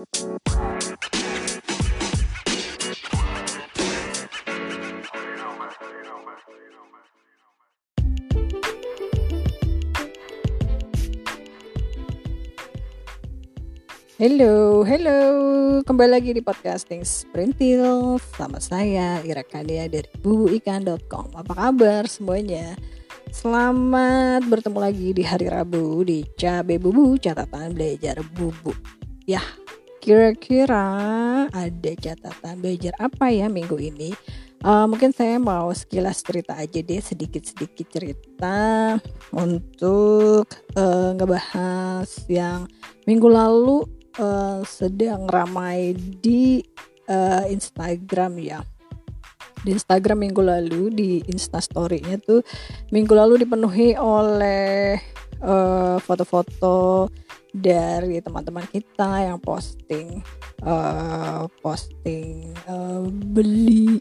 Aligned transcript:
Hello, 0.00 0.08
hello. 14.88 15.20
Kembali 15.84 16.08
lagi 16.08 16.32
di 16.32 16.40
podcasting 16.40 17.04
Sprintil 17.04 18.16
sama 18.32 18.56
saya 18.56 19.20
Ira 19.20 19.44
Kania 19.44 19.84
dari 19.84 20.08
bubuikan.com. 20.24 21.36
Apa 21.36 21.52
kabar 21.52 22.08
semuanya? 22.08 22.72
Selamat 23.36 24.48
bertemu 24.48 24.78
lagi 24.80 25.12
di 25.12 25.20
hari 25.28 25.52
Rabu 25.52 26.08
di 26.08 26.24
Cabe 26.40 26.80
Bubu 26.80 27.20
catatan 27.20 27.76
belajar 27.76 28.24
bubu. 28.32 28.72
Ya, 29.28 29.44
kira-kira 30.00 30.88
ada 31.52 31.92
catatan 32.00 32.56
belajar 32.58 32.96
apa 32.96 33.28
ya 33.28 33.46
minggu 33.52 33.76
ini? 33.76 34.16
Uh, 34.60 34.84
mungkin 34.84 35.08
saya 35.08 35.40
mau 35.40 35.72
sekilas 35.72 36.20
cerita 36.20 36.52
aja 36.52 36.84
deh 36.84 37.00
sedikit-sedikit 37.00 37.86
cerita 37.88 38.96
untuk 39.32 40.44
uh, 40.76 41.16
ngebahas 41.16 42.04
yang 42.28 42.68
minggu 43.08 43.24
lalu 43.24 43.88
uh, 44.20 44.60
sedang 44.68 45.24
ramai 45.32 45.96
di 45.96 46.60
uh, 47.08 47.48
Instagram 47.48 48.36
ya 48.36 48.60
di 49.64 49.76
Instagram 49.76 50.28
minggu 50.28 50.44
lalu 50.44 50.82
di 50.92 51.10
Instastory-nya 51.24 52.20
tuh 52.20 52.44
minggu 52.92 53.12
lalu 53.12 53.44
dipenuhi 53.44 53.96
oleh 53.96 54.96
foto 55.40 56.04
foto-foto 56.04 57.08
dari 57.50 58.22
teman-teman 58.22 58.66
kita 58.70 59.26
yang 59.26 59.38
posting 59.42 60.22
uh, 60.62 61.50
posting 61.62 62.54
uh, 62.70 63.02
beli 63.34 63.98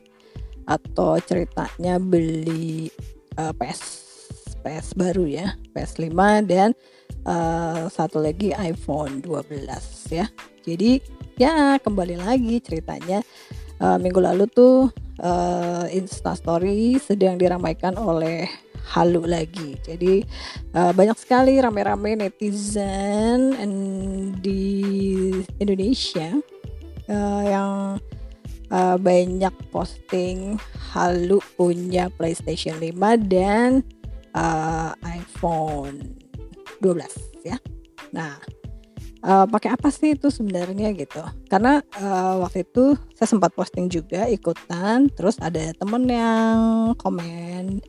atau 0.69 1.17
ceritanya 1.25 1.97
beli 1.97 2.93
uh, 3.41 3.53
PS 3.57 3.81
PS 4.61 4.93
baru 4.93 5.25
ya 5.25 5.55
PS5 5.73 6.13
dan 6.45 6.75
uh, 7.25 7.87
satu 7.89 8.21
lagi 8.21 8.53
iPhone 8.53 9.23
12 9.23 9.65
ya. 10.13 10.27
Jadi 10.61 11.01
ya 11.39 11.79
kembali 11.79 12.19
lagi 12.19 12.59
ceritanya 12.61 13.23
uh, 13.81 13.97
minggu 13.97 14.19
lalu 14.19 14.45
tuh 14.51 14.91
uh, 15.23 15.85
Insta 15.89 16.35
Story 16.35 16.99
sedang 16.99 17.39
diramaikan 17.39 17.95
oleh 17.95 18.45
Halu 18.87 19.27
lagi. 19.27 19.75
Jadi 19.83 20.23
uh, 20.73 20.91
banyak 20.95 21.17
sekali 21.19 21.59
rame-rame 21.59 22.15
netizen 22.15 23.53
di 24.39 24.63
Indonesia 25.59 26.39
uh, 27.09 27.43
yang 27.43 27.71
uh, 28.71 28.97
banyak 28.97 29.53
posting 29.73 30.57
Halu 30.93 31.37
punya 31.57 32.09
PlayStation 32.17 32.81
5 32.81 32.95
dan 33.29 33.85
uh, 34.33 34.93
iPhone 35.05 36.17
12 36.81 37.45
ya. 37.45 37.57
Nah, 38.09 38.41
uh, 39.23 39.45
pakai 39.45 39.75
apa 39.75 39.89
sih 39.93 40.15
itu 40.15 40.33
sebenarnya 40.33 40.93
gitu? 40.95 41.21
Karena 41.49 41.83
uh, 41.99 42.41
waktu 42.45 42.65
itu 42.65 42.97
saya 43.13 43.29
sempat 43.29 43.53
posting 43.53 43.91
juga 43.91 44.25
ikutan, 44.29 45.11
terus 45.13 45.37
ada 45.41 45.73
temen 45.75 46.09
yang 46.09 46.57
komen 46.97 47.83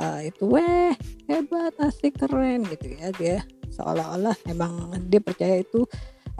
uh, 0.00 0.20
itu 0.24 0.44
weh 0.48 0.96
hebat 1.28 1.76
asik 1.78 2.18
keren 2.18 2.64
gitu 2.66 2.96
ya 2.96 3.08
dia 3.14 3.38
seolah-olah 3.70 4.34
emang 4.50 4.90
dia 5.06 5.20
percaya 5.22 5.60
itu 5.62 5.86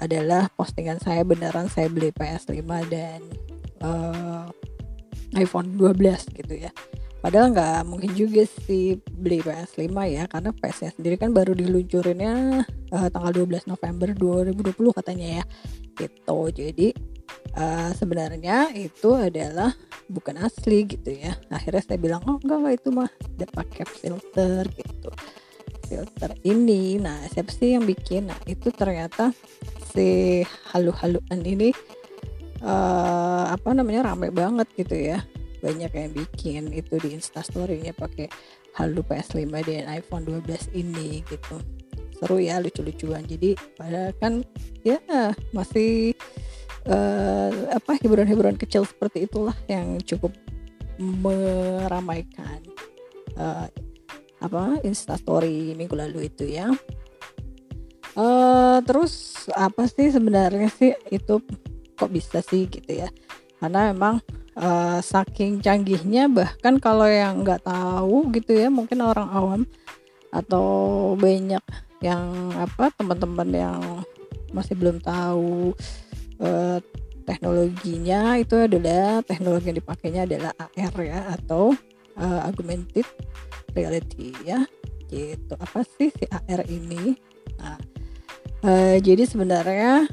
adalah 0.00 0.48
postingan 0.56 0.98
saya 0.98 1.22
beneran 1.22 1.68
saya 1.68 1.92
beli 1.92 2.10
PS5 2.16 2.64
dan 2.88 3.20
uh, 3.84 4.48
iPhone 5.36 5.76
12 5.76 6.40
gitu 6.40 6.56
ya 6.56 6.72
Padahal 7.20 7.52
nggak 7.52 7.84
mungkin 7.84 8.16
juga 8.16 8.48
sih 8.64 8.96
beli 8.96 9.44
PS5 9.44 9.92
ya 10.08 10.24
karena 10.24 10.56
PS-nya 10.56 10.90
sendiri 10.96 11.20
kan 11.20 11.36
baru 11.36 11.52
diluncurinnya 11.52 12.64
uh, 12.96 13.08
tanggal 13.12 13.44
12 13.44 13.68
November 13.68 14.08
2020 14.16 14.96
katanya 14.96 15.28
ya. 15.40 15.44
Gitu. 16.00 16.40
Jadi 16.56 16.88
uh, 17.56 17.90
sebenarnya 17.94 18.70
itu 18.74 19.14
adalah 19.14 19.74
bukan 20.06 20.40
asli 20.42 20.86
gitu 20.86 21.14
ya. 21.14 21.36
Akhirnya 21.50 21.82
saya 21.84 21.98
bilang 21.98 22.22
oh 22.26 22.38
enggak 22.42 22.82
itu 22.82 22.88
mah 22.94 23.10
udah 23.38 23.50
pakai 23.50 23.84
filter 23.86 24.62
gitu. 24.74 25.10
Filter 25.90 26.30
ini, 26.46 27.02
nah 27.02 27.18
siapa 27.26 27.50
sih 27.50 27.74
yang 27.74 27.82
bikin? 27.82 28.30
Nah 28.30 28.38
itu 28.46 28.70
ternyata 28.70 29.34
si 29.90 30.40
halu-haluan 30.70 31.42
ini 31.42 31.74
uh, 32.62 33.50
apa 33.50 33.74
namanya 33.74 34.14
rame 34.14 34.30
banget 34.30 34.70
gitu 34.78 34.94
ya 34.96 35.18
banyak 35.60 35.92
yang 35.92 36.12
bikin 36.16 36.62
itu 36.72 36.96
di 37.02 37.12
instastorynya 37.12 37.92
pakai 37.92 38.32
halu 38.78 39.04
PS5 39.04 39.44
dan 39.66 39.84
iPhone 39.92 40.24
12 40.24 40.72
ini 40.72 41.20
gitu 41.28 41.60
seru 42.20 42.36
ya 42.40 42.60
lucu-lucuan 42.60 43.24
jadi 43.24 43.56
pada 43.76 44.12
kan 44.20 44.44
ya 44.84 45.00
masih 45.52 46.16
uh, 46.88 47.50
apa 47.74 47.98
hiburan-hiburan 48.00 48.56
kecil 48.56 48.86
seperti 48.86 49.26
itulah 49.28 49.56
yang 49.68 50.00
cukup 50.04 50.32
meramaikan 51.00 52.60
uh, 53.36 53.66
apa 54.40 54.80
instastory 54.84 55.76
minggu 55.76 55.96
lalu 55.96 56.28
itu 56.32 56.48
ya. 56.48 56.72
Uh, 58.16 58.82
terus 58.84 59.46
apa 59.54 59.86
sih 59.86 60.10
sebenarnya 60.10 60.68
sih 60.72 60.92
itu 61.12 61.40
kok 61.96 62.10
bisa 62.10 62.40
sih 62.40 62.68
gitu 62.68 63.04
ya? 63.04 63.08
Karena 63.60 63.92
memang 63.92 64.24
uh, 64.56 64.98
saking 65.04 65.60
canggihnya 65.60 66.26
bahkan 66.32 66.80
kalau 66.80 67.06
yang 67.06 67.44
nggak 67.44 67.64
tahu 67.64 68.32
gitu 68.32 68.56
ya 68.56 68.68
mungkin 68.72 69.04
orang 69.04 69.28
awam 69.30 69.62
atau 70.30 70.66
banyak 71.18 71.62
yang 72.00 72.54
apa 72.56 72.88
teman-teman 72.96 73.50
yang 73.50 73.80
masih 74.50 74.74
belum 74.74 74.98
tahu 75.04 75.76
uh, 76.40 76.78
teknologinya 77.28 78.40
itu 78.40 78.56
adalah 78.58 79.22
teknologi 79.22 79.70
yang 79.70 79.78
dipakainya 79.78 80.22
adalah 80.26 80.52
AR 80.58 80.96
ya 80.98 81.20
atau 81.38 81.76
uh, 82.18 82.40
augmented 82.48 83.06
reality 83.76 84.34
ya. 84.42 84.66
Gitu. 85.06 85.54
Apa 85.54 85.86
sih 85.86 86.10
si 86.10 86.24
AR 86.26 86.66
ini? 86.66 87.14
Nah 87.60 87.78
uh, 88.64 88.96
jadi 88.98 89.22
sebenarnya 89.28 90.08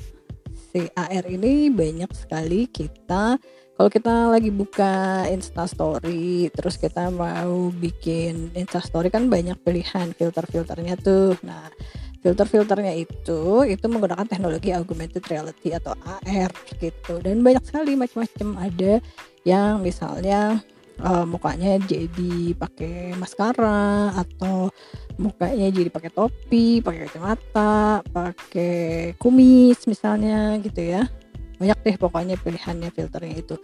si 0.73 0.85
AR 0.93 1.25
ini 1.25 1.71
banyak 1.71 2.11
sekali 2.13 2.67
kita 2.69 3.39
kalau 3.77 3.93
kita 3.93 4.33
lagi 4.33 4.49
buka 4.49 5.25
Insta 5.29 5.69
Story 5.69 6.49
terus 6.49 6.81
kita 6.81 7.13
mau 7.13 7.69
bikin 7.69 8.49
Insta 8.57 8.81
Story 8.81 9.13
kan 9.13 9.29
banyak 9.29 9.57
pilihan 9.61 10.17
filter-filternya 10.17 10.97
tuh. 10.97 11.37
Nah 11.45 11.69
filter-filternya 12.21 12.93
itu 12.97 13.63
itu 13.67 13.85
menggunakan 13.85 14.25
teknologi 14.25 14.73
augmented 14.73 15.23
reality 15.29 15.73
atau 15.73 15.93
AR 16.03 16.51
gitu. 16.81 17.21
Dan 17.21 17.45
banyak 17.45 17.63
sekali 17.63 17.93
macam-macam 17.93 18.49
ada 18.67 18.93
yang 19.47 19.79
misalnya 19.79 20.59
uh, 21.01 21.25
mukanya 21.25 21.77
jadi 21.81 22.57
pakai 22.57 23.13
maskara 23.17 24.13
atau 24.17 24.73
mukanya 25.17 25.69
jadi 25.69 25.89
pakai 25.89 26.11
topi, 26.13 26.81
pakai 26.81 27.09
kacamata, 27.09 28.01
pakai 28.09 29.13
kumis 29.17 29.85
misalnya 29.85 30.57
gitu 30.61 30.81
ya. 30.81 31.05
Banyak 31.57 31.77
deh 31.81 31.97
pokoknya 31.97 32.37
pilihannya 32.37 32.93
filternya 32.93 33.35
itu. 33.37 33.55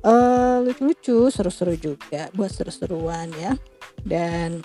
Uh, 0.00 0.62
lucu-lucu 0.64 1.28
seru-seru 1.28 1.74
juga 1.76 2.30
buat 2.34 2.50
seru-seruan 2.50 3.30
ya. 3.38 3.54
Dan 4.02 4.62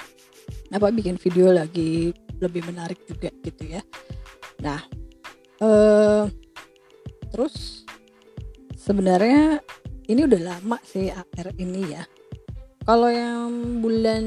apa 0.74 0.90
bikin 0.94 1.18
video 1.18 1.54
lagi 1.54 2.14
lebih 2.42 2.66
menarik 2.68 3.00
juga 3.08 3.30
gitu 3.44 3.64
ya 3.66 3.82
nah 4.62 4.80
uh, 5.62 6.28
terus 7.32 7.86
sebenarnya 8.80 9.60
ini 10.06 10.22
udah 10.24 10.42
lama 10.56 10.78
sih 10.86 11.10
AR 11.10 11.50
ini 11.58 11.82
ya 11.96 12.04
kalau 12.86 13.10
yang 13.10 13.82
bulan 13.82 14.26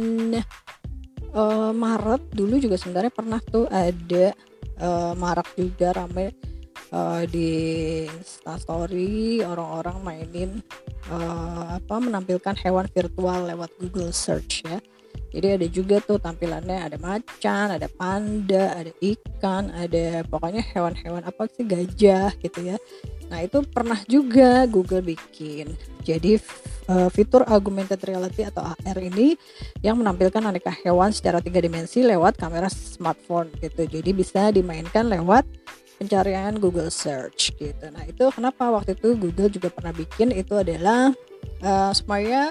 uh, 1.33 1.71
Maret 1.71 2.35
dulu 2.35 2.59
juga 2.59 2.75
sebenarnya 2.75 3.13
pernah 3.15 3.41
tuh 3.41 3.71
ada 3.71 4.35
uh, 4.83 5.15
Maret 5.15 5.49
juga 5.55 5.95
ramai 5.95 6.35
uh, 6.93 7.23
di 7.29 7.51
Story 8.59 9.45
orang-orang 9.45 9.97
mainin 10.03 10.51
uh, 11.13 11.79
apa 11.79 11.95
menampilkan 12.01 12.57
hewan 12.65 12.89
virtual 12.91 13.49
lewat 13.49 13.71
Google 13.79 14.11
Search 14.11 14.65
ya. 14.65 14.81
Jadi 15.29 15.47
ada 15.61 15.67
juga 15.69 15.97
tuh 16.01 16.17
tampilannya 16.17 16.89
ada 16.89 16.97
macan, 16.97 17.77
ada 17.77 17.89
panda, 17.93 18.73
ada 18.73 18.93
ikan, 19.01 19.69
ada 19.77 20.25
pokoknya 20.25 20.65
hewan-hewan 20.73 21.23
apa 21.29 21.45
sih 21.53 21.69
gajah 21.69 22.33
gitu 22.41 22.61
ya. 22.65 22.77
Nah 23.29 23.45
itu 23.45 23.61
pernah 23.69 24.01
juga 24.09 24.65
Google 24.65 25.05
bikin. 25.05 25.77
Jadi 26.01 26.41
uh, 26.89 27.13
fitur 27.13 27.45
augmented 27.45 28.01
reality 28.01 28.49
atau 28.49 28.65
AR 28.65 28.99
ini 28.99 29.37
yang 29.85 30.01
menampilkan 30.01 30.41
aneka 30.41 30.73
hewan 30.73 31.13
secara 31.13 31.45
tiga 31.45 31.61
dimensi 31.61 32.01
lewat 32.01 32.41
kamera 32.41 32.73
smartphone 32.73 33.53
gitu. 33.61 33.85
Jadi 33.85 34.11
bisa 34.17 34.49
dimainkan 34.49 35.13
lewat 35.13 35.45
pencarian 36.01 36.57
Google 36.57 36.89
Search 36.89 37.53
gitu. 37.61 37.85
Nah 37.93 38.07
itu 38.09 38.33
kenapa 38.33 38.73
waktu 38.73 38.97
itu 38.97 39.13
Google 39.19 39.53
juga 39.53 39.69
pernah 39.69 39.93
bikin 39.93 40.33
itu 40.33 40.57
adalah 40.57 41.13
uh, 41.61 41.93
supaya 41.93 42.49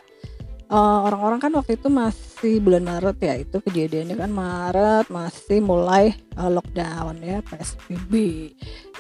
orang 0.68 1.16
orang-orang 1.16 1.40
kan 1.40 1.52
waktu 1.56 1.80
itu 1.80 1.88
masih 1.88 2.27
bulan 2.38 2.86
Maret 2.86 3.18
ya 3.18 3.34
itu 3.42 3.58
kejadiannya 3.58 4.16
kan 4.16 4.30
Maret 4.30 5.06
masih 5.10 5.60
mulai 5.66 6.14
uh, 6.38 6.54
lockdown 6.54 7.18
ya 7.26 7.42
PSBB 7.42 8.14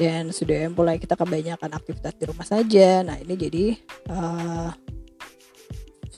dan 0.02 0.34
sudah 0.34 0.66
mulai 0.74 0.98
kita 0.98 1.14
kebanyakan 1.14 1.78
aktivitas 1.78 2.18
di 2.18 2.26
rumah 2.26 2.48
saja. 2.50 3.06
Nah 3.06 3.22
ini 3.22 3.34
jadi 3.38 3.66
uh, 4.10 4.70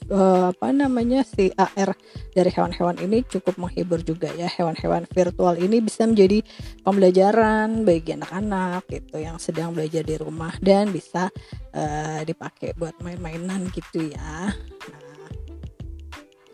uh, 0.09 0.55
apa 0.55 0.67
namanya 0.71 1.27
si 1.27 1.51
AR 1.59 1.91
dari 2.31 2.49
hewan-hewan 2.55 2.95
ini 3.03 3.27
cukup 3.27 3.59
menghibur 3.59 3.99
juga 3.99 4.31
ya. 4.39 4.47
Hewan-hewan 4.47 5.03
virtual 5.11 5.59
ini 5.59 5.83
bisa 5.83 6.07
menjadi 6.07 6.39
pembelajaran 6.87 7.83
bagi 7.83 8.15
anak-anak 8.15 8.87
gitu 8.87 9.19
yang 9.19 9.35
sedang 9.43 9.75
belajar 9.75 10.07
di 10.07 10.15
rumah 10.15 10.55
dan 10.63 10.89
bisa 10.95 11.27
uh, 11.75 12.21
dipakai 12.23 12.79
buat 12.79 12.95
main-mainan 13.03 13.67
gitu 13.75 14.07
ya 14.07 14.55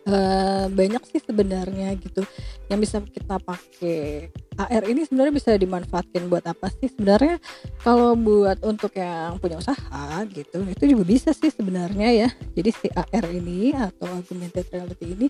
uh, 0.09 0.65
banyak 0.69 1.03
sih 1.09 1.21
sebenarnya 1.21 1.93
gitu. 1.97 2.21
Yang 2.69 2.79
bisa 2.87 2.97
kita 3.05 3.35
pakai 3.41 4.29
AR 4.55 4.83
ini 4.87 5.03
sebenarnya 5.03 5.33
bisa 5.35 5.51
dimanfaatkan 5.57 6.31
buat 6.31 6.45
apa 6.47 6.71
sih? 6.79 6.87
Sebenarnya 6.89 7.37
kalau 7.81 8.15
buat 8.15 8.61
untuk 8.63 8.95
yang 8.95 9.37
punya 9.41 9.59
usaha 9.59 10.23
gitu 10.31 10.63
itu 10.65 10.83
juga 10.95 11.03
bisa 11.03 11.29
sih 11.35 11.51
sebenarnya 11.51 12.09
ya. 12.25 12.29
Jadi 12.55 12.69
si 12.71 12.87
AR 12.93 13.25
ini 13.29 13.75
atau 13.75 14.07
augmented 14.21 14.65
reality 14.71 15.05
ini 15.11 15.27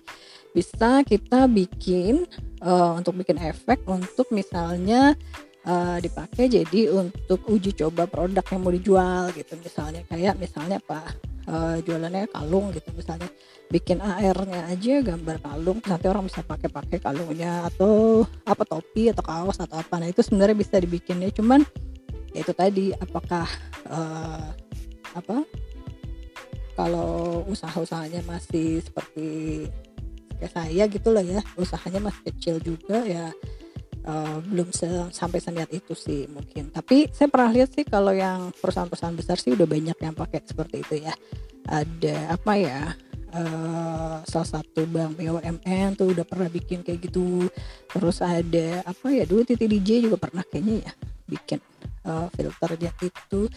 bisa 0.54 1.02
kita 1.04 1.50
bikin 1.50 2.24
uh, 2.62 2.96
untuk 2.96 3.20
bikin 3.20 3.36
efek 3.42 3.84
untuk 3.84 4.30
misalnya 4.32 5.12
uh, 5.66 5.98
dipakai 6.00 6.48
jadi 6.48 6.94
untuk 6.94 7.42
uji 7.50 7.74
coba 7.76 8.06
produk 8.08 8.44
yang 8.46 8.60
mau 8.62 8.72
dijual 8.72 9.34
gitu. 9.34 9.58
Misalnya 9.60 10.06
kayak 10.08 10.38
misalnya 10.38 10.78
apa 10.80 11.12
uh, 11.48 11.76
jualannya 11.82 12.30
kalung 12.30 12.70
gitu. 12.74 12.90
Misalnya 12.94 13.28
bikin 13.66 13.98
AR-nya 13.98 14.70
aja 14.70 15.02
gambar 15.02 15.42
kalung 15.42 15.78
nanti 15.82 16.06
orang 16.06 16.30
bisa 16.30 16.42
pakai-pakai 16.46 17.02
kalungnya 17.02 17.66
atau 17.66 18.22
apa 18.46 18.62
topi 18.62 19.10
atau 19.10 19.24
kaos 19.24 19.58
atau 19.58 19.78
apa. 19.78 19.94
Nah 19.98 20.08
itu 20.10 20.22
sebenarnya 20.22 20.56
bisa 20.58 20.76
dibikinnya. 20.78 21.30
Cuman 21.34 21.62
ya 22.30 22.44
itu 22.44 22.52
tadi 22.52 22.92
apakah 22.94 23.48
uh, 23.90 24.52
apa 25.16 25.42
kalau 26.76 27.40
usaha-usahanya 27.48 28.20
masih 28.28 28.84
seperti 28.84 29.64
kayak 30.36 30.52
saya 30.52 30.84
gitu 30.92 31.08
lah 31.08 31.24
ya 31.24 31.40
usahanya 31.56 32.12
masih 32.12 32.22
kecil 32.28 32.56
juga 32.60 33.00
ya 33.08 33.32
uh, 34.06 34.38
belum 34.42 34.70
sampai 35.10 35.38
seniat 35.42 35.70
itu 35.74 35.92
sih 35.92 36.30
mungkin. 36.30 36.70
Tapi 36.70 37.10
saya 37.10 37.28
pernah 37.28 37.50
lihat 37.52 37.74
sih 37.74 37.84
kalau 37.84 38.14
yang 38.14 38.54
perusahaan-perusahaan 38.56 39.16
besar 39.18 39.36
sih 39.36 39.52
udah 39.52 39.66
banyak 39.66 39.98
yang 39.98 40.14
pakai 40.14 40.40
seperti 40.46 40.82
itu 40.82 40.94
ya. 41.04 41.14
Ada 41.66 42.38
apa 42.38 42.52
ya 42.54 42.94
uh, 43.34 44.22
salah 44.22 44.48
satu 44.48 44.86
bank 44.86 45.18
BUMN 45.18 45.98
tuh 45.98 46.14
udah 46.14 46.24
pernah 46.24 46.46
bikin 46.46 46.86
kayak 46.86 47.10
gitu. 47.10 47.50
Terus 47.90 48.22
ada 48.22 48.86
apa 48.86 49.10
ya 49.10 49.26
dulu 49.26 49.42
Titi 49.42 49.66
DJ 49.66 50.06
juga 50.06 50.16
pernah 50.22 50.46
kayaknya 50.46 50.86
ya 50.86 50.92
bikin 51.26 51.58
uh, 52.06 52.30
filternya 52.32 52.94
itu. 53.02 53.50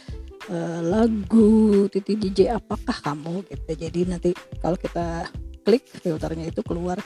Uh, 0.50 0.81
lagu 0.81 1.86
Titi 1.94 2.18
DJ 2.18 2.57
apakah 2.57 2.98
kamu? 3.06 3.45
gitu. 3.45 3.72
Jadi 3.78 4.00
nanti 4.10 4.30
kalau 4.57 4.74
kita 4.81 5.30
klik 5.62 5.86
filternya 5.86 6.50
itu 6.50 6.66
keluar 6.66 6.98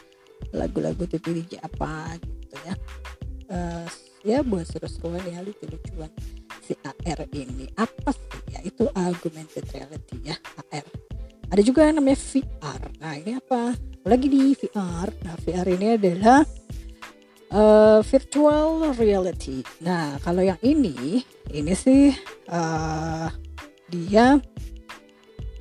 lagu-lagu 0.56 1.04
Titi 1.04 1.44
DJ 1.44 1.60
apa 1.60 2.16
gitu 2.24 2.56
ya 2.64 2.76
uh, 3.54 3.86
ya 4.26 4.42
buat 4.42 4.66
seru-seruan 4.66 5.22
ya 5.30 5.46
lucu-lucuan. 5.46 6.10
Si 6.66 6.74
AR 6.82 7.30
ini 7.38 7.70
apa 7.78 8.10
sih? 8.10 8.58
Ya 8.58 8.60
itu 8.66 8.90
augmented 8.98 9.70
reality 9.70 10.18
ya 10.26 10.36
AR 10.74 11.04
ada 11.54 11.62
juga 11.62 11.86
yang 11.86 12.02
namanya 12.02 12.18
VR 12.18 12.82
nah 12.98 13.14
ini 13.14 13.38
apa? 13.38 13.78
Lagi 14.10 14.26
di 14.26 14.58
VR 14.58 15.08
nah 15.22 15.38
VR 15.38 15.68
ini 15.70 15.88
adalah 15.94 16.42
uh, 17.54 18.02
virtual 18.02 18.90
reality. 18.98 19.62
Nah 19.86 20.18
kalau 20.26 20.42
yang 20.42 20.58
ini 20.66 21.22
ini 21.54 21.74
sih 21.78 22.10
uh, 22.50 23.30
dia 23.86 24.42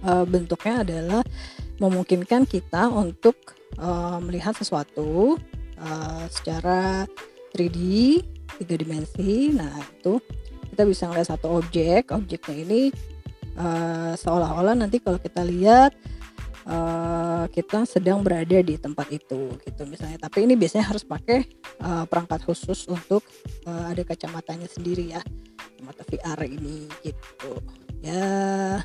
uh, 0.01 0.25
bentuknya 0.25 0.81
adalah 0.81 1.23
memungkinkan 1.77 2.49
kita 2.49 2.89
untuk 2.89 3.37
uh, 3.77 4.17
melihat 4.25 4.57
sesuatu 4.57 5.37
uh, 5.77 6.25
secara 6.33 7.05
3D 7.53 7.79
tiga 8.61 8.75
dimensi. 8.77 9.53
Nah 9.53 9.73
itu 9.81 10.19
kita 10.73 10.83
bisa 10.89 11.09
melihat 11.09 11.37
satu 11.37 11.61
objek. 11.61 12.13
Objeknya 12.13 12.57
ini 12.57 12.83
uh, 13.61 14.17
seolah-olah 14.17 14.77
nanti 14.77 14.99
kalau 15.01 15.21
kita 15.21 15.45
lihat 15.45 15.93
uh, 16.67 17.45
kita 17.53 17.85
sedang 17.85 18.25
berada 18.25 18.59
di 18.61 18.77
tempat 18.81 19.09
itu 19.13 19.53
gitu 19.63 19.83
misalnya. 19.85 20.17
Tapi 20.17 20.49
ini 20.49 20.57
biasanya 20.57 20.89
harus 20.89 21.05
pakai 21.05 21.45
uh, 21.85 22.05
perangkat 22.09 22.43
khusus 22.49 22.89
untuk 22.89 23.25
uh, 23.69 23.93
ada 23.93 24.03
kacamatanya 24.03 24.69
sendiri 24.69 25.13
ya. 25.13 25.21
Kacamata 25.57 26.03
VR 26.09 26.41
ini 26.49 26.89
gitu. 27.05 27.53
Ya 28.03 28.83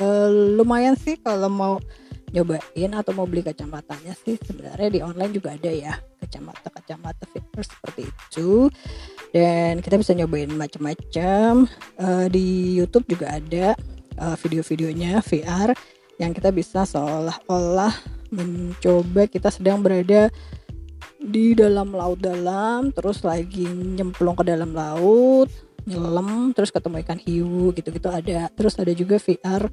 uh, 0.00 0.28
lumayan 0.30 0.96
sih 0.96 1.16
kalau 1.20 1.48
mau 1.48 1.74
nyobain 2.36 2.92
atau 2.92 3.16
mau 3.16 3.24
beli 3.24 3.40
kacamatanya 3.40 4.12
sih 4.12 4.36
sebenarnya 4.36 4.88
di 4.92 5.00
online 5.00 5.32
juga 5.32 5.56
ada 5.56 5.72
ya 5.72 5.96
kacamata 6.20 6.68
kacamata 6.68 7.24
VR 7.32 7.64
seperti 7.64 8.02
itu. 8.04 8.68
Dan 9.32 9.80
kita 9.80 9.96
bisa 9.96 10.12
nyobain 10.12 10.52
macam-macam. 10.52 11.64
Uh, 11.96 12.26
di 12.28 12.76
YouTube 12.76 13.08
juga 13.08 13.40
ada 13.40 13.72
uh, 14.20 14.36
video-videonya 14.36 15.24
VR 15.24 15.72
yang 16.20 16.36
kita 16.36 16.52
bisa 16.52 16.84
seolah-olah 16.84 17.92
mencoba 18.32 19.28
kita 19.28 19.48
sedang 19.48 19.80
berada 19.80 20.28
di 21.16 21.56
dalam 21.56 21.92
laut 21.96 22.20
dalam 22.20 22.92
terus 22.92 23.24
lagi 23.24 23.64
nyemplung 23.66 24.36
ke 24.36 24.44
dalam 24.44 24.76
laut 24.76 25.48
nyelam 25.86 26.50
terus 26.52 26.74
ketemu 26.74 27.00
ikan 27.06 27.20
hiu 27.22 27.70
gitu-gitu 27.72 28.10
ada. 28.10 28.50
Terus 28.52 28.74
ada 28.76 28.92
juga 28.92 29.16
VR 29.22 29.70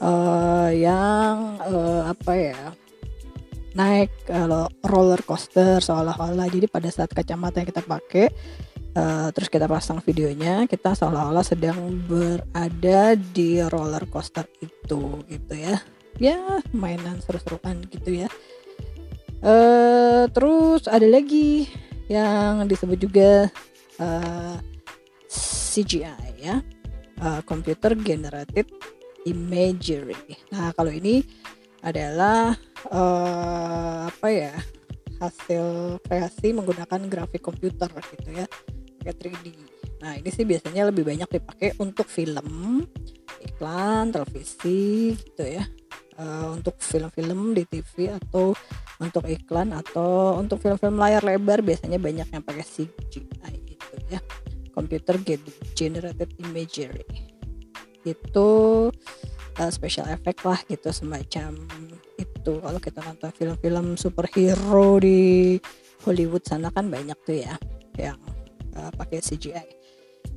uh, 0.00 0.70
yang 0.72 1.58
uh, 1.62 2.10
apa 2.10 2.32
ya 2.34 2.60
naik 3.74 4.14
uh, 4.30 4.70
roller 4.86 5.20
coaster 5.26 5.82
seolah-olah. 5.82 6.46
Jadi 6.46 6.66
pada 6.70 6.88
saat 6.88 7.10
kacamata 7.10 7.60
yang 7.60 7.68
kita 7.68 7.82
pakai 7.82 8.26
uh, 8.94 9.28
terus 9.34 9.50
kita 9.50 9.66
pasang 9.66 9.98
videonya 10.00 10.64
kita 10.70 10.94
seolah-olah 10.94 11.42
sedang 11.42 11.98
berada 12.06 13.18
di 13.18 13.58
roller 13.66 14.06
coaster 14.08 14.46
itu 14.62 15.22
gitu 15.26 15.54
ya. 15.54 15.76
Ya 16.22 16.62
mainan 16.70 17.18
seru-seruan 17.18 17.82
gitu 17.90 18.24
ya. 18.24 18.28
Uh, 19.44 20.30
terus 20.30 20.86
ada 20.88 21.04
lagi 21.04 21.68
yang 22.06 22.64
disebut 22.70 22.98
juga 23.02 23.50
uh, 23.98 24.56
CGI 25.28 26.32
ya. 26.38 26.62
Uh, 27.14 27.42
computer 27.46 27.94
generated 27.94 28.66
imagery 29.28 30.16
nah 30.52 30.72
kalau 30.76 30.92
ini 30.92 31.24
adalah 31.84 32.56
uh, 32.88 34.08
apa 34.08 34.28
ya 34.32 34.54
hasil 35.20 35.96
kreasi 36.04 36.56
menggunakan 36.56 37.00
grafik 37.08 37.44
komputer 37.44 37.92
gitu 38.16 38.30
ya 38.32 38.48
pakai 39.04 39.36
3D. 39.36 39.46
Nah 40.00 40.16
ini 40.16 40.28
sih 40.32 40.48
biasanya 40.48 40.88
lebih 40.88 41.04
banyak 41.04 41.28
dipakai 41.28 41.76
untuk 41.76 42.08
film, 42.08 42.80
iklan, 43.44 44.08
televisi 44.08 45.12
gitu 45.12 45.44
ya. 45.44 45.68
Uh, 46.14 46.54
untuk 46.54 46.78
film-film 46.78 47.58
di 47.58 47.66
TV 47.66 48.06
atau 48.06 48.54
untuk 49.02 49.26
iklan 49.26 49.74
atau 49.74 50.38
untuk 50.38 50.62
film-film 50.62 50.94
layar 50.94 51.26
lebar 51.26 51.58
biasanya 51.58 51.98
banyak 51.98 52.30
yang 52.30 52.42
pakai 52.42 52.64
CGI 52.64 53.54
gitu 53.68 53.94
ya. 54.08 54.22
Computer 54.72 55.18
generated 55.76 56.30
imagery 56.40 57.04
itu 58.04 58.48
uh, 59.58 59.70
special 59.70 60.06
effect 60.10 60.42
lah 60.42 60.58
gitu 60.66 60.90
semacam 60.90 61.54
itu. 62.18 62.52
Kalau 62.60 62.80
kita 62.80 63.00
nonton 63.02 63.30
film-film 63.34 63.86
superhero 63.98 64.98
di 64.98 65.56
Hollywood 66.04 66.44
sana 66.44 66.68
kan 66.68 66.90
banyak 66.92 67.16
tuh 67.24 67.40
ya 67.40 67.56
yang 67.96 68.18
uh, 68.76 68.90
pakai 68.94 69.22
CGI 69.22 69.68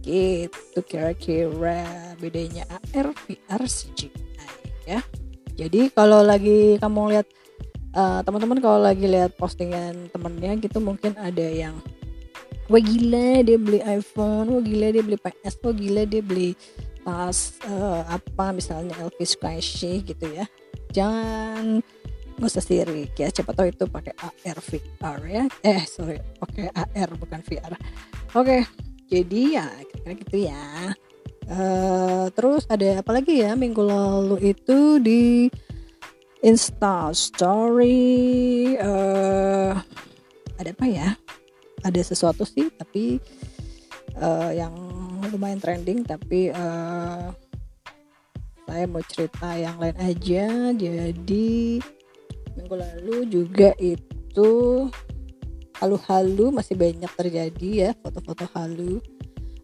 gitu 0.08 0.80
kira-kira 0.88 2.16
bedanya 2.16 2.64
AR 2.70 3.12
VR 3.26 3.62
CGI 3.68 4.88
ya. 4.88 5.02
Jadi 5.58 5.90
kalau 5.92 6.22
lagi 6.22 6.78
kamu 6.78 7.18
lihat 7.18 7.28
uh, 7.98 8.20
teman-teman 8.22 8.62
kalau 8.62 8.80
lagi 8.80 9.10
lihat 9.10 9.34
postingan 9.36 10.08
temennya 10.14 10.54
gitu 10.62 10.78
mungkin 10.80 11.18
ada 11.18 11.44
yang 11.44 11.76
wah 12.70 12.82
gila 12.82 13.42
dia 13.42 13.58
beli 13.58 13.80
iPhone 13.84 14.54
wah 14.54 14.64
gila 14.64 14.88
dia 14.94 15.04
beli 15.04 15.18
PS 15.18 15.56
wah 15.66 15.74
gila 15.74 16.04
dia 16.06 16.22
beli 16.22 16.54
tas 17.08 17.56
uh, 17.64 18.04
apa 18.04 18.52
misalnya 18.52 19.00
Elvis 19.00 19.40
Kaisy 19.40 20.04
gitu 20.04 20.28
ya. 20.28 20.44
Jangan 20.92 21.80
nggak 22.36 22.52
usah 22.52 22.60
sirik 22.60 23.16
ya. 23.16 23.32
Siapa 23.32 23.56
tahu 23.56 23.72
itu 23.72 23.88
pakai 23.88 24.12
AR 24.20 24.60
VR 24.60 25.20
ya. 25.24 25.44
Eh 25.64 25.88
sorry 25.88 26.20
pakai 26.36 26.68
AR 26.76 27.16
bukan 27.16 27.40
VR 27.48 27.80
oke 28.36 28.68
jadi 29.08 29.42
ya 29.56 29.68
kira-kira 29.88 30.14
gitu 30.20 30.38
ya. 30.52 30.68
Uh, 31.48 32.28
terus 32.36 32.68
ada 32.68 33.00
apa 33.00 33.16
lagi 33.16 33.40
ya 33.40 33.56
minggu 33.56 33.80
lalu 33.80 34.52
itu 34.52 35.00
di 35.00 35.48
Insta 36.44 37.16
Story 37.16 38.76
uh, 38.76 39.72
ada 40.60 40.70
apa 40.76 40.86
ya? 40.92 41.16
Ada 41.88 42.04
sesuatu 42.04 42.44
sih 42.44 42.68
tapi 42.76 43.24
uh, 44.20 44.52
yang 44.52 44.74
lumayan 45.30 45.62
trending 45.62 46.04
tapi 46.04 46.50
uh, 46.50 46.97
saya 48.68 48.84
mau 48.84 49.00
cerita 49.08 49.56
yang 49.56 49.80
lain 49.80 49.96
aja. 49.96 50.76
Jadi 50.76 51.80
minggu 52.60 52.76
lalu 52.76 53.18
juga 53.32 53.72
itu 53.80 54.52
halu-halu 55.80 56.52
masih 56.52 56.76
banyak 56.76 57.10
terjadi 57.16 57.70
ya 57.72 57.90
foto-foto 58.04 58.44
halu. 58.52 59.00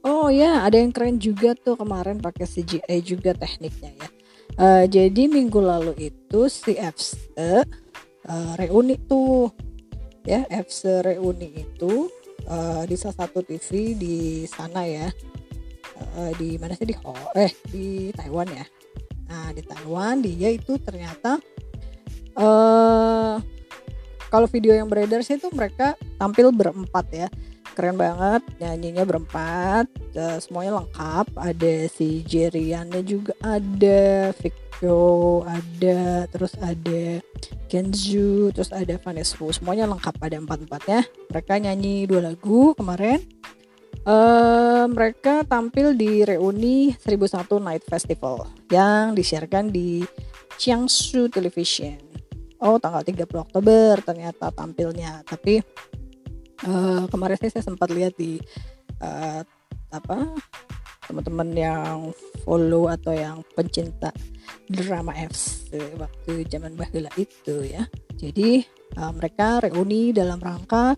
Oh 0.07 0.31
ya 0.31 0.63
ada 0.63 0.79
yang 0.79 0.95
keren 0.95 1.19
juga 1.19 1.51
tuh 1.51 1.75
kemarin 1.75 2.24
pakai 2.24 2.48
CGI 2.48 3.03
juga 3.03 3.36
tekniknya 3.36 3.91
ya. 3.91 4.07
Uh, 4.53 4.86
jadi 4.88 5.27
minggu 5.27 5.60
lalu 5.60 6.13
itu 6.13 6.39
si 6.48 6.79
FC 6.79 7.36
uh, 7.36 8.53
reuni 8.55 8.95
tuh. 9.03 9.51
Ya 10.24 10.48
FC 10.48 11.03
reuni 11.03 11.67
itu 11.67 12.07
uh, 12.48 12.88
di 12.88 12.95
salah 12.95 13.27
satu 13.27 13.43
TV 13.43 14.00
di 14.00 14.48
sana 14.48 14.88
ya. 14.88 15.12
Di 16.13 16.60
mana 16.60 16.75
sih? 16.75 16.88
Di 16.89 16.95
Ho 17.00 17.15
eh 17.33 17.51
di 17.72 18.12
Taiwan 18.12 18.50
ya 18.51 18.65
nah 19.30 19.50
di 19.56 19.62
Taiwan 19.63 20.22
dia 20.22 20.50
itu 20.51 20.77
ternyata 20.80 21.39
uh, 22.38 23.38
kalau 24.34 24.50
video 24.50 24.74
yang 24.74 24.89
beredar 24.89 25.22
sih 25.22 25.38
itu 25.38 25.46
mereka 25.53 25.94
tampil 26.18 26.50
berempat 26.50 27.06
ya. 27.13 27.30
Keren 27.74 27.98
banget 27.98 28.42
nyanyinya 28.58 29.06
berempat 29.06 29.86
uh, 30.18 30.38
semuanya 30.42 30.82
lengkap. 30.82 31.38
Ada 31.38 31.74
si 31.89 32.25
Jeriannya 32.25 33.01
juga 33.06 33.38
ada 33.46 34.34
Victor 34.34 34.63
ada 35.48 36.27
terus 36.27 36.53
ada 36.60 37.22
Kenju 37.72 38.51
terus 38.51 38.70
ada 38.75 39.00
Vanessa 39.00 39.39
semuanya 39.53 39.88
lengkap 39.88 40.15
ada 40.20 40.38
empat 40.38 40.68
empatnya 40.68 41.01
mereka 41.32 41.56
nyanyi 41.56 42.03
dua 42.03 42.20
lagu 42.34 42.75
kemarin 42.75 43.24
uh, 44.07 44.86
mereka 44.91 45.43
tampil 45.48 45.95
di 45.95 46.24
reuni 46.24 46.91
1001 46.95 47.48
Night 47.60 47.83
Festival 47.88 48.48
yang 48.72 49.15
disiarkan 49.15 49.72
di 49.72 50.03
Jiangsu 50.60 51.27
Television. 51.31 52.00
Oh 52.63 52.79
tanggal 52.79 53.03
30 53.03 53.27
Oktober 53.27 54.00
ternyata 54.03 54.51
tampilnya. 54.55 55.24
Tapi 55.27 55.60
uh, 56.67 57.03
kemarin 57.12 57.38
sih 57.39 57.51
saya 57.51 57.63
sempat 57.63 57.91
lihat 57.91 58.15
di 58.15 58.39
uh, 59.03 59.43
apa 59.91 60.17
teman-teman 61.03 61.50
yang 61.51 61.98
follow 62.48 62.88
atau 62.88 63.12
yang 63.12 63.43
pencinta 63.51 64.15
drama 64.72 65.12
FC 65.12 65.75
waktu 66.00 66.48
zaman 66.48 66.79
bahula 66.79 67.12
itu 67.19 67.67
ya. 67.67 67.83
Jadi 68.15 68.63
uh, 68.95 69.12
mereka 69.12 69.67
reuni 69.67 70.15
dalam 70.15 70.39
rangka 70.39 70.95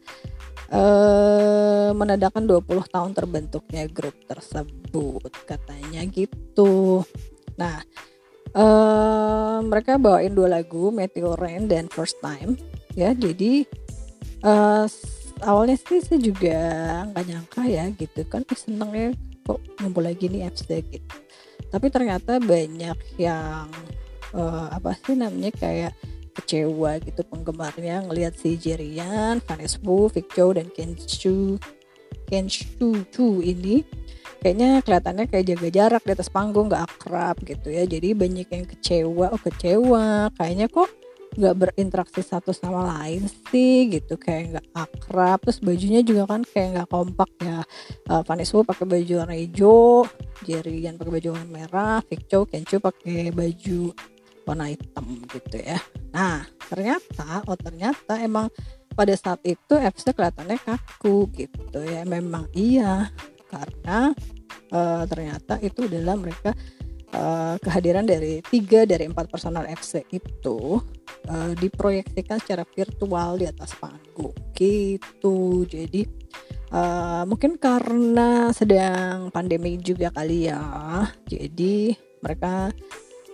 uh, 0.71 1.91
menandakan 1.93 2.47
20 2.47 2.93
tahun 2.93 3.11
terbentuknya 3.13 3.85
grup 3.89 4.15
tersebut. 4.25 5.29
Katanya 5.45 6.01
gitu. 6.09 7.03
Nah 7.59 7.83
uh, 8.55 9.59
mereka 9.61 9.99
bawain 9.99 10.31
dua 10.33 10.59
lagu 10.61 10.89
Meteor 10.89 11.37
Rain 11.37 11.67
dan 11.67 11.91
First 11.91 12.23
Time 12.23 12.55
ya. 12.95 13.11
Jadi 13.11 13.67
uh, 14.47 14.87
awalnya 15.43 15.75
sih 15.75 15.99
saya 15.99 16.19
juga 16.21 16.57
nggak 17.11 17.25
nyangka 17.27 17.61
ya 17.67 17.85
gitu 17.91 18.23
kan 18.31 18.47
eh, 18.47 18.57
seneng 18.57 18.91
ya 18.95 19.09
kok 19.45 19.59
ngumpul 19.83 20.03
lagi 20.07 20.31
nih 20.31 20.47
FC 20.49 20.81
gitu. 20.89 21.15
Tapi 21.69 21.87
ternyata 21.91 22.39
banyak 22.39 22.97
yang 23.19 23.67
uh, 24.31 24.67
apa 24.71 24.95
sih 25.03 25.13
namanya 25.13 25.51
kayak 25.53 25.91
kecewa 26.35 26.99
gitu 26.99 27.23
penggemarnya 27.25 28.03
ngelihat 28.05 28.35
si 28.35 28.59
Jerian, 28.59 29.39
Wu, 29.81 30.11
Victor 30.11 30.59
dan 30.59 30.67
Kenshu 30.69 31.55
Kenshu 32.27 33.05
Chu 33.13 33.39
ini 33.39 33.85
kayaknya 34.41 34.81
kelihatannya 34.85 35.25
kayak 35.25 35.45
jaga 35.55 35.67
jarak 35.73 36.03
di 36.05 36.11
atas 36.13 36.29
panggung 36.29 36.69
nggak 36.69 36.85
akrab 36.85 37.35
gitu 37.45 37.73
ya. 37.73 37.85
Jadi 37.85 38.13
banyak 38.13 38.47
yang 38.49 38.65
kecewa 38.69 39.33
oh 39.33 39.41
kecewa 39.41 40.29
kayaknya 40.37 40.69
kok 40.69 40.89
nggak 41.35 41.55
berinteraksi 41.59 42.23
satu 42.23 42.55
sama 42.55 42.95
lain 42.95 43.27
sih 43.51 43.89
gitu 43.89 44.17
kayak 44.17 44.57
nggak 44.57 44.67
akrab. 44.73 45.41
Terus 45.45 45.59
bajunya 45.61 46.01
juga 46.05 46.29
kan 46.29 46.41
kayak 46.45 46.69
nggak 46.77 46.89
kompak 46.89 47.29
ya. 47.41 47.65
Uh, 48.09 48.21
Vanessa 48.21 48.61
pakai 48.61 48.85
baju 48.85 49.13
warna 49.21 49.35
hijau 49.37 50.05
Jerry 50.45 50.85
pakai 50.93 51.13
baju 51.21 51.27
warna 51.33 51.49
merah 51.49 51.99
Viccho 52.05 52.45
Kencho 52.45 52.77
pakai 52.77 53.33
baju 53.33 53.93
warna 54.45 54.69
hitam 54.71 55.05
gitu 55.29 55.57
ya. 55.59 55.81
Nah 56.13 56.45
ternyata 56.69 57.43
oh 57.49 57.57
ternyata 57.57 58.21
emang 58.21 58.47
pada 58.95 59.11
saat 59.17 59.43
itu 59.43 59.75
FC 59.75 60.15
kelihatannya 60.15 60.57
kaku 60.61 61.27
gitu 61.35 61.79
ya. 61.83 62.05
Memang 62.07 62.47
iya 62.55 63.09
karena 63.49 64.13
uh, 64.71 65.03
ternyata 65.09 65.59
itu 65.61 65.85
adalah 65.89 66.15
mereka 66.15 66.53
uh, 67.13 67.55
kehadiran 67.59 68.05
dari 68.07 68.41
tiga 68.45 68.87
dari 68.87 69.05
empat 69.09 69.27
personal 69.29 69.67
FC 69.67 70.05
itu 70.13 70.79
uh, 71.29 71.51
diproyeksikan 71.57 72.41
secara 72.41 72.63
virtual 72.65 73.39
di 73.39 73.45
atas 73.49 73.75
panggung 73.77 74.35
gitu. 74.55 75.67
Jadi 75.67 76.05
uh, 76.71 77.23
mungkin 77.27 77.59
karena 77.59 78.49
sedang 78.51 79.29
pandemi 79.29 79.77
juga 79.79 80.11
kali 80.11 80.49
ya. 80.49 80.61
Jadi 81.27 81.93
mereka 82.23 82.73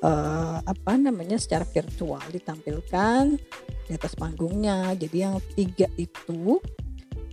uh, 0.01 0.58
apa 0.62 0.91
namanya 0.98 1.38
secara 1.38 1.65
virtual 1.65 2.22
ditampilkan 2.29 3.38
di 3.88 3.91
atas 3.93 4.13
panggungnya. 4.17 4.93
Jadi 4.98 5.17
yang 5.17 5.38
tiga 5.55 5.88
itu 5.98 6.62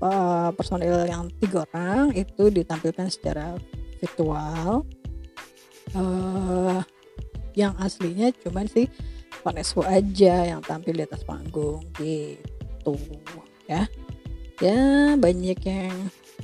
uh, 0.05 0.51
personil 0.55 1.05
yang 1.09 1.29
tiga 1.41 1.65
orang 1.73 2.13
itu 2.15 2.49
ditampilkan 2.53 3.09
secara 3.13 3.57
virtual. 4.01 4.85
Uh, 5.97 6.85
yang 7.57 7.73
aslinya 7.81 8.31
cuman 8.45 8.69
sih 8.69 8.87
Vanessa 9.41 9.81
aja 9.89 10.47
yang 10.47 10.61
tampil 10.61 10.95
di 10.95 11.03
atas 11.09 11.25
panggung 11.25 11.83
gitu 11.97 12.95
ya. 13.67 13.89
Ya 14.59 15.15
banyak 15.15 15.59
yang 15.63 15.97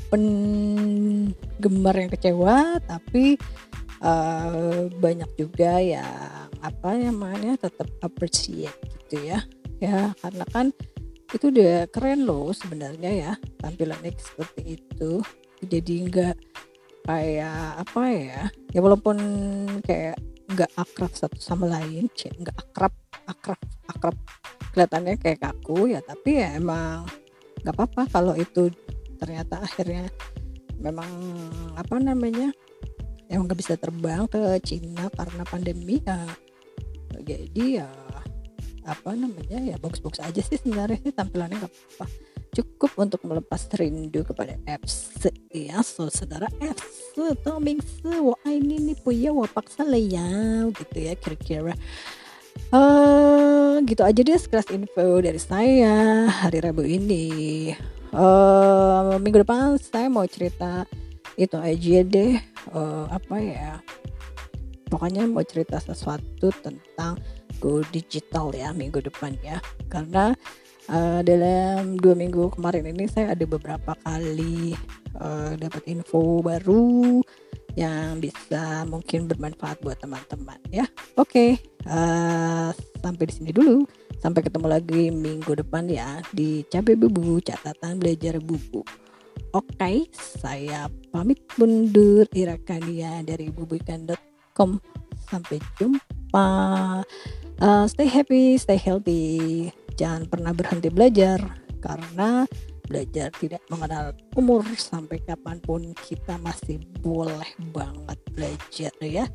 penggemar 0.08 1.94
yang 1.98 2.10
kecewa 2.10 2.78
tapi 2.86 3.36
uh, 4.04 4.86
banyak 5.00 5.30
juga 5.40 5.80
yang 5.80 6.52
apa 6.60 6.96
namanya 6.96 7.56
tetap 7.56 7.88
appreciate 8.04 8.76
gitu 9.00 9.24
ya. 9.24 9.40
Ya 9.80 10.12
karena 10.20 10.44
kan 10.52 10.66
itu 11.34 11.50
udah 11.50 11.90
keren 11.90 12.28
loh 12.28 12.52
sebenarnya 12.54 13.10
ya 13.10 13.32
tampilannya 13.58 14.12
seperti 14.14 14.78
itu. 14.78 15.24
Jadi 15.64 15.94
nggak 16.12 16.36
kayak 17.04 17.84
apa 17.84 18.02
ya 18.08 18.40
ya 18.72 18.80
walaupun 18.80 19.16
kayak 19.84 20.16
nggak 20.48 20.72
akrab 20.76 21.12
satu 21.12 21.36
sama 21.36 21.68
lain 21.68 22.08
nggak 22.08 22.56
akrab 22.56 22.92
akrab 23.28 23.60
akrab 23.92 24.16
kelihatannya 24.72 25.20
kayak 25.20 25.40
kaku 25.44 25.92
ya 25.92 26.00
tapi 26.00 26.40
ya 26.40 26.56
emang 26.56 27.04
nggak 27.60 27.76
apa-apa 27.76 28.08
kalau 28.08 28.34
itu 28.36 28.72
ternyata 29.20 29.60
akhirnya 29.60 30.08
memang 30.80 31.08
apa 31.76 31.96
namanya 32.00 32.52
emang 33.34 33.50
nggak 33.50 33.60
bisa 33.60 33.74
terbang 33.74 34.24
ke 34.30 34.38
Cina 34.62 35.10
karena 35.10 35.42
pandemi 35.42 35.98
ya. 36.00 36.22
Jadi 37.14 37.82
ya 37.82 37.90
apa 38.84 39.16
namanya 39.16 39.58
ya 39.64 39.76
box-box 39.80 40.22
aja 40.22 40.40
sih 40.40 40.58
sebenarnya. 40.60 41.02
Sih 41.02 41.14
tampilannya 41.14 41.58
nggak 41.60 41.74
apa 41.98 42.06
cukup 42.54 42.94
untuk 43.02 43.20
melepas 43.26 43.66
rindu 43.74 44.22
kepada 44.22 44.54
FC 44.62 45.34
ya 45.50 45.82
so 45.82 46.06
saudara 46.06 46.46
FC 46.62 47.34
Toming 47.42 47.82
wah 48.22 48.38
ini 48.46 48.78
nih 48.78 48.96
punya 49.02 49.34
wah 49.34 49.50
paksa 49.50 49.82
ya 49.90 50.70
gitu 50.70 50.96
ya 50.96 51.18
kira-kira. 51.18 51.74
Uh, 52.70 53.82
gitu 53.82 54.06
aja 54.06 54.22
deh 54.22 54.38
sekelas 54.38 54.70
info 54.70 55.18
dari 55.18 55.42
saya 55.42 56.30
hari 56.30 56.62
Rabu 56.62 56.86
ini. 56.86 57.74
Uh, 58.14 59.18
minggu 59.18 59.42
depan 59.42 59.74
saya 59.82 60.06
mau 60.06 60.22
cerita 60.30 60.86
itu 61.34 61.56
aja 61.58 61.96
deh 62.06 62.38
uh, 62.70 63.10
apa 63.10 63.36
ya 63.42 63.72
pokoknya 64.94 65.26
mau 65.26 65.42
cerita 65.42 65.82
sesuatu 65.82 66.54
tentang 66.62 67.18
go 67.58 67.82
digital 67.90 68.54
ya 68.54 68.70
minggu 68.70 69.02
depan 69.02 69.34
ya. 69.42 69.58
Karena 69.90 70.30
uh, 70.86 71.20
dalam 71.26 71.98
dua 71.98 72.14
minggu 72.14 72.54
kemarin 72.54 72.86
ini 72.94 73.10
saya 73.10 73.34
ada 73.34 73.42
beberapa 73.42 73.98
kali 74.06 74.78
uh, 75.18 75.58
dapat 75.58 75.82
info 75.90 76.38
baru 76.44 77.18
yang 77.74 78.22
bisa 78.22 78.86
mungkin 78.86 79.26
bermanfaat 79.26 79.82
buat 79.82 79.98
teman-teman 79.98 80.62
ya. 80.70 80.86
Oke 81.18 81.26
okay, 81.26 81.50
uh, 81.90 82.70
sampai 83.02 83.24
di 83.26 83.32
sini 83.34 83.50
dulu. 83.50 83.82
Sampai 84.22 84.40
ketemu 84.40 84.72
lagi 84.72 85.12
minggu 85.12 85.52
depan 85.52 85.84
ya 85.84 86.22
di 86.32 86.64
cabai 86.70 86.96
bubu 86.96 87.44
catatan 87.44 88.00
belajar 88.00 88.40
bubu 88.40 88.80
Oke, 89.54 90.10
saya 90.10 90.90
pamit 91.14 91.38
mundur 91.54 92.26
Irakania 92.34 93.22
dari 93.22 93.54
bubuikan.com. 93.54 94.82
Sampai 95.30 95.62
jumpa. 95.78 96.50
Uh, 97.62 97.86
stay 97.86 98.10
happy, 98.10 98.58
stay 98.58 98.74
healthy. 98.74 99.70
Jangan 99.94 100.26
pernah 100.26 100.50
berhenti 100.50 100.90
belajar 100.90 101.38
karena 101.78 102.50
belajar 102.90 103.30
tidak 103.38 103.62
mengenal 103.70 104.10
umur 104.34 104.66
sampai 104.74 105.22
kapan 105.22 105.62
pun 105.62 105.94
kita 106.02 106.34
masih 106.42 106.82
boleh 106.98 107.46
banget 107.70 108.18
belajar 108.34 108.92
ya. 109.06 109.30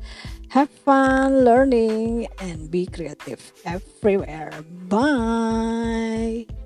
Have 0.52 0.68
fun 0.84 1.48
learning 1.48 2.28
and 2.44 2.68
be 2.68 2.84
creative 2.84 3.40
everywhere. 3.64 4.52
Bye. 4.92 6.59